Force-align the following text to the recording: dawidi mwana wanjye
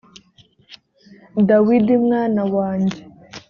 dawidi 1.47 1.93
mwana 2.05 2.41
wanjye 2.55 2.99